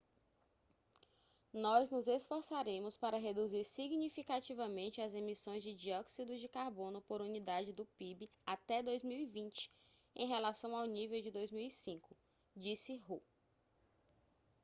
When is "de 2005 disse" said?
11.21-12.99